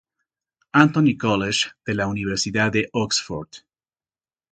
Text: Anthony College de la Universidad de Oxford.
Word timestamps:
Anthony 0.83 1.13
College 1.15 1.73
de 1.85 1.93
la 1.93 2.07
Universidad 2.07 2.71
de 2.71 2.89
Oxford. 2.91 3.49